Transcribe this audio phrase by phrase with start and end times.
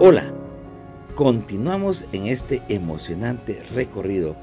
[0.00, 0.32] Hola,
[1.16, 4.36] continuamos en este emocionante recorrido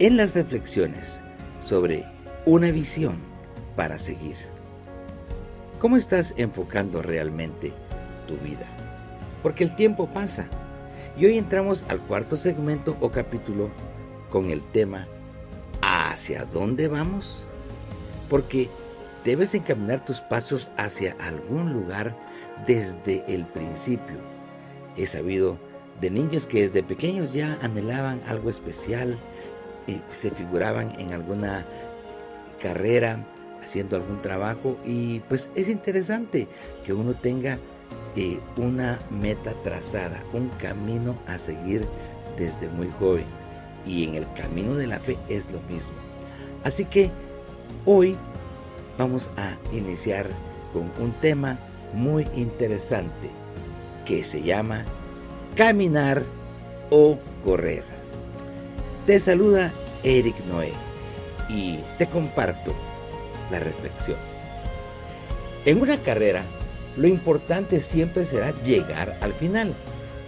[0.00, 1.22] en las reflexiones
[1.60, 2.04] sobre
[2.44, 3.18] una visión
[3.76, 4.34] para seguir.
[5.78, 7.72] ¿Cómo estás enfocando realmente
[8.26, 8.66] tu vida?
[9.44, 10.48] Porque el tiempo pasa
[11.16, 13.70] y hoy entramos al cuarto segmento o capítulo
[14.28, 15.06] con el tema
[15.82, 17.46] ¿Hacia dónde vamos?
[18.28, 18.68] Porque
[19.24, 22.16] debes encaminar tus pasos hacia algún lugar
[22.66, 24.35] desde el principio.
[24.96, 25.58] He sabido
[26.00, 29.18] de niños que desde pequeños ya anhelaban algo especial
[29.86, 31.64] y se figuraban en alguna
[32.60, 33.24] carrera,
[33.62, 36.48] haciendo algún trabajo y pues es interesante
[36.84, 37.58] que uno tenga
[38.14, 41.86] eh, una meta trazada, un camino a seguir
[42.36, 43.24] desde muy joven
[43.84, 45.96] y en el camino de la fe es lo mismo.
[46.64, 47.10] Así que
[47.84, 48.16] hoy
[48.98, 50.26] vamos a iniciar
[50.72, 51.58] con un tema
[51.92, 53.30] muy interesante
[54.06, 54.84] que se llama
[55.54, 56.24] caminar
[56.90, 57.84] o correr.
[59.06, 60.72] Te saluda Eric Noé
[61.48, 62.74] y te comparto
[63.50, 64.18] la reflexión.
[65.64, 66.44] En una carrera,
[66.96, 69.74] lo importante siempre será llegar al final.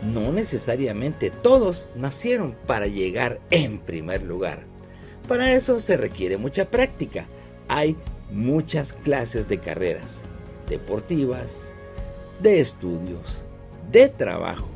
[0.03, 4.65] No necesariamente todos nacieron para llegar en primer lugar.
[5.27, 7.27] Para eso se requiere mucha práctica.
[7.69, 7.97] Hay
[8.31, 10.21] muchas clases de carreras,
[10.69, 11.73] deportivas,
[12.41, 13.45] de estudios,
[13.91, 14.69] de trabajo,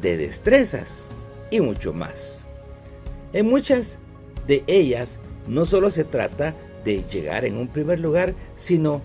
[0.00, 1.06] de destrezas
[1.50, 2.44] y mucho más.
[3.32, 3.98] En muchas
[4.46, 9.00] de ellas no solo se trata de llegar en un primer lugar, sino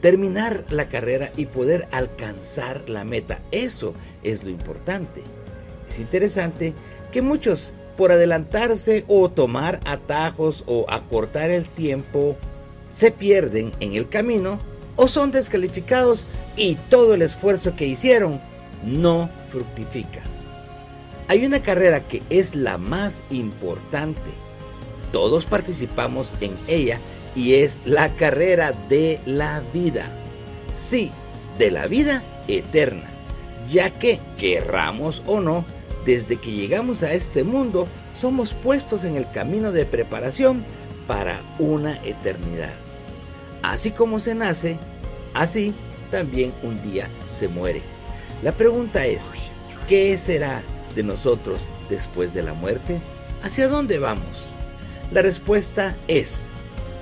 [0.00, 3.40] terminar la carrera y poder alcanzar la meta.
[3.50, 5.22] Eso es lo importante.
[5.88, 6.74] Es interesante
[7.12, 12.36] que muchos, por adelantarse o tomar atajos o acortar el tiempo,
[12.90, 14.58] se pierden en el camino
[14.96, 16.24] o son descalificados
[16.56, 18.40] y todo el esfuerzo que hicieron
[18.84, 20.20] no fructifica.
[21.28, 24.30] Hay una carrera que es la más importante.
[25.10, 26.98] Todos participamos en ella
[27.34, 30.06] y es la carrera de la vida.
[30.76, 31.10] Sí,
[31.58, 33.08] de la vida eterna,
[33.70, 35.64] ya que, querramos o no,
[36.04, 40.64] desde que llegamos a este mundo, somos puestos en el camino de preparación
[41.06, 42.74] para una eternidad.
[43.62, 44.78] Así como se nace,
[45.34, 45.74] así
[46.10, 47.82] también un día se muere.
[48.42, 49.30] La pregunta es,
[49.88, 50.62] ¿qué será
[50.94, 53.00] de nosotros después de la muerte?
[53.42, 54.52] ¿Hacia dónde vamos?
[55.12, 56.46] La respuesta es,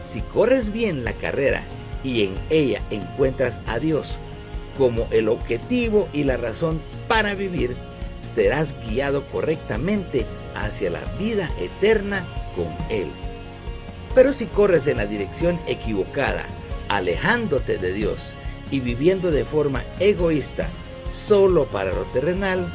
[0.04, 1.62] si corres bien la carrera
[2.02, 4.16] y en ella encuentras a Dios
[4.76, 7.76] como el objetivo y la razón para vivir,
[8.22, 12.26] serás guiado correctamente hacia la vida eterna
[12.56, 13.08] con Él.
[14.14, 16.44] Pero si corres en la dirección equivocada,
[16.96, 18.34] alejándote de Dios
[18.70, 20.68] y viviendo de forma egoísta
[21.06, 22.70] solo para lo terrenal,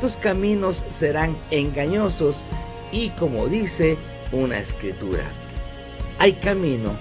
[0.00, 2.42] tus caminos serán engañosos
[2.90, 3.98] y como dice
[4.32, 5.24] una escritura,
[6.18, 6.92] hay camino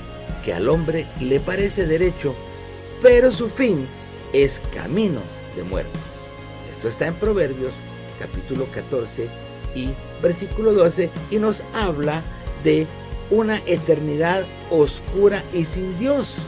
[0.43, 2.35] que al hombre le parece derecho,
[3.01, 3.87] pero su fin
[4.33, 5.21] es camino
[5.55, 5.97] de muerte.
[6.69, 7.75] Esto está en Proverbios
[8.19, 9.29] capítulo 14
[9.75, 9.91] y
[10.21, 12.21] versículo 12 y nos habla
[12.65, 12.85] de
[13.29, 16.39] una eternidad oscura y sin Dios,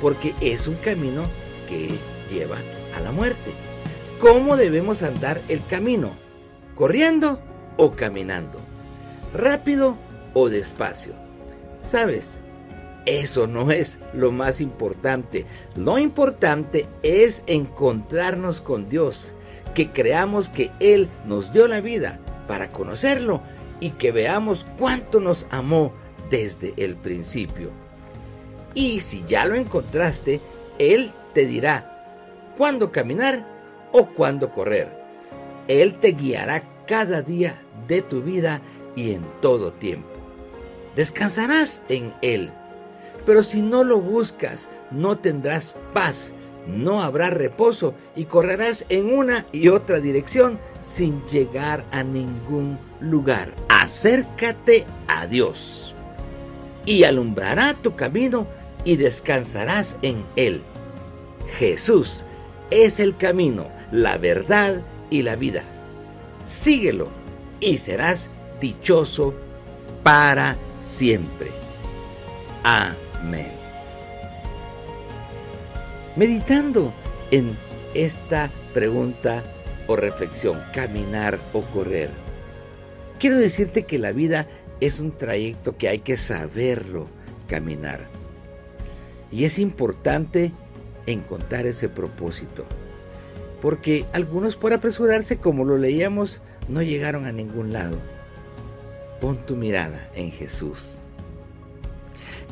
[0.00, 1.24] porque es un camino
[1.68, 1.90] que
[2.30, 2.58] lleva
[2.96, 3.52] a la muerte.
[4.20, 6.12] ¿Cómo debemos andar el camino?
[6.74, 7.40] ¿Corriendo
[7.76, 8.60] o caminando?
[9.34, 9.96] ¿Rápido
[10.34, 11.14] o despacio?
[11.82, 12.40] ¿Sabes?
[13.06, 15.46] Eso no es lo más importante.
[15.74, 19.32] Lo importante es encontrarnos con Dios,
[19.74, 23.42] que creamos que Él nos dio la vida para conocerlo
[23.80, 25.92] y que veamos cuánto nos amó
[26.30, 27.70] desde el principio.
[28.74, 30.40] Y si ya lo encontraste,
[30.78, 33.44] Él te dirá cuándo caminar
[33.92, 34.88] o cuándo correr.
[35.68, 38.60] Él te guiará cada día de tu vida
[38.96, 40.20] y en todo tiempo
[40.96, 42.50] descansarás en Él.
[43.26, 46.32] Pero si no lo buscas, no tendrás paz,
[46.66, 53.54] no habrá reposo y correrás en una y otra dirección sin llegar a ningún lugar.
[53.68, 55.94] Acércate a Dios
[56.86, 58.46] y alumbrará tu camino
[58.84, 60.62] y descansarás en Él.
[61.58, 62.24] Jesús
[62.70, 65.62] es el camino, la verdad y la vida.
[66.44, 67.08] Síguelo
[67.60, 68.30] y serás
[68.60, 69.34] dichoso
[70.02, 71.50] para siempre.
[72.62, 73.52] Amén.
[76.16, 76.92] Meditando
[77.30, 77.56] en
[77.94, 79.42] esta pregunta
[79.86, 82.10] o reflexión, caminar o correr,
[83.18, 84.46] quiero decirte que la vida
[84.80, 87.08] es un trayecto que hay que saberlo
[87.48, 88.08] caminar.
[89.30, 90.52] Y es importante
[91.06, 92.64] encontrar ese propósito.
[93.60, 97.98] porque algunos por apresurarse, como lo leíamos, no llegaron a ningún lado.
[99.20, 100.96] Pon tu mirada en Jesús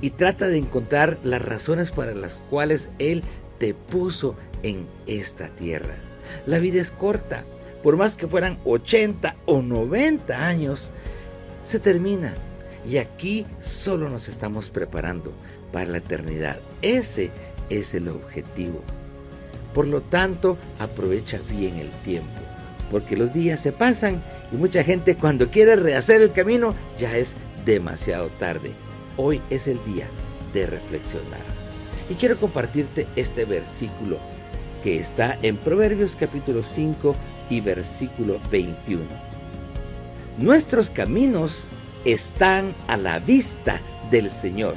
[0.00, 3.22] y trata de encontrar las razones para las cuales Él
[3.58, 5.96] te puso en esta tierra.
[6.46, 7.44] La vida es corta,
[7.82, 10.92] por más que fueran 80 o 90 años,
[11.68, 12.34] se termina.
[12.88, 15.32] Y aquí solo nos estamos preparando
[15.72, 16.58] para la eternidad.
[16.80, 17.30] Ese
[17.68, 18.82] es el objetivo.
[19.74, 22.40] Por lo tanto, aprovecha bien el tiempo,
[22.90, 27.36] porque los días se pasan y mucha gente cuando quiere rehacer el camino ya es
[27.66, 28.72] demasiado tarde.
[29.18, 30.06] Hoy es el día
[30.54, 31.42] de reflexionar.
[32.08, 34.18] Y quiero compartirte este versículo
[34.82, 37.14] que está en Proverbios capítulo 5
[37.50, 39.27] y versículo 21.
[40.38, 41.66] Nuestros caminos
[42.04, 43.80] están a la vista
[44.12, 44.76] del Señor.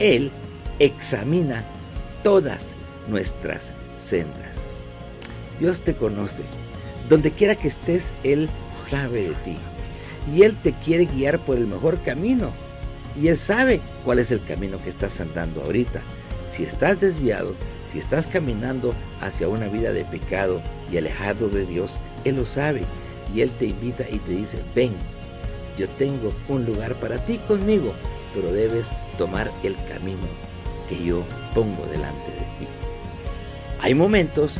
[0.00, 0.30] Él
[0.78, 1.64] examina
[2.22, 2.74] todas
[3.08, 4.58] nuestras sendas.
[5.58, 6.42] Dios te conoce.
[7.08, 9.56] Donde quiera que estés, Él sabe de ti.
[10.34, 12.50] Y Él te quiere guiar por el mejor camino.
[13.18, 16.02] Y Él sabe cuál es el camino que estás andando ahorita.
[16.50, 17.54] Si estás desviado,
[17.90, 18.92] si estás caminando
[19.22, 20.60] hacia una vida de pecado
[20.92, 22.82] y alejado de Dios, Él lo sabe.
[23.34, 24.94] Y Él te invita y te dice, ven,
[25.78, 27.92] yo tengo un lugar para ti conmigo,
[28.34, 30.26] pero debes tomar el camino
[30.88, 31.24] que yo
[31.54, 32.66] pongo delante de ti.
[33.80, 34.54] Hay momentos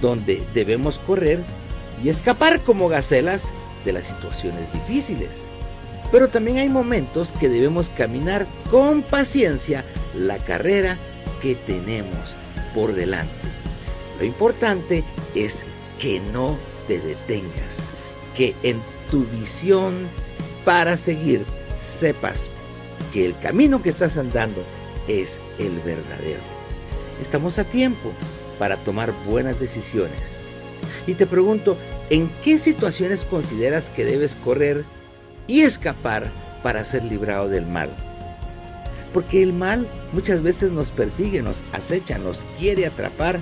[0.00, 1.40] donde debemos correr
[2.02, 3.52] y escapar como gacelas
[3.84, 5.44] de las situaciones difíciles.
[6.10, 9.84] Pero también hay momentos que debemos caminar con paciencia
[10.14, 10.98] la carrera
[11.40, 12.34] que tenemos
[12.74, 13.32] por delante.
[14.18, 15.04] Lo importante
[15.34, 15.64] es
[15.98, 17.90] que no te detengas,
[18.36, 18.80] que en
[19.10, 20.08] tu visión
[20.64, 21.44] para seguir
[21.76, 22.48] sepas
[23.12, 24.64] que el camino que estás andando
[25.08, 26.40] es el verdadero.
[27.20, 28.12] Estamos a tiempo
[28.58, 30.44] para tomar buenas decisiones.
[31.06, 31.76] Y te pregunto,
[32.10, 34.84] ¿en qué situaciones consideras que debes correr
[35.46, 36.30] y escapar
[36.62, 37.90] para ser librado del mal?
[39.12, 43.38] Porque el mal muchas veces nos persigue, nos acecha, nos quiere atrapar.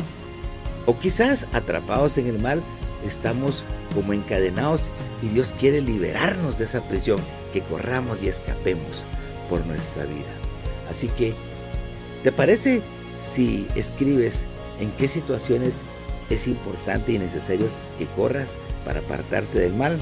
[0.86, 2.62] O quizás atrapados en el mal
[3.04, 3.62] estamos
[3.94, 4.90] como encadenados
[5.22, 7.20] y Dios quiere liberarnos de esa prisión,
[7.52, 9.04] que corramos y escapemos
[9.48, 10.30] por nuestra vida.
[10.88, 11.34] Así que,
[12.22, 12.82] ¿te parece
[13.20, 14.44] si escribes
[14.80, 15.80] en qué situaciones
[16.30, 17.66] es importante y necesario
[17.98, 19.98] que corras para apartarte del mal?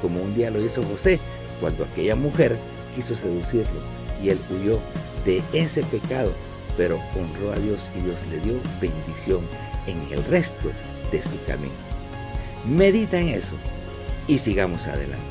[0.00, 1.18] Como un día lo hizo José,
[1.60, 2.56] cuando aquella mujer
[2.94, 3.80] quiso seducirlo
[4.22, 4.78] y él huyó
[5.24, 6.32] de ese pecado,
[6.76, 9.40] pero honró a Dios y Dios le dio bendición
[9.86, 10.70] en el resto
[11.10, 11.91] de su camino.
[12.66, 13.54] Medita en eso
[14.28, 15.22] y sigamos adelante.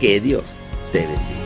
[0.00, 0.56] Que Dios
[0.92, 1.41] te bendiga.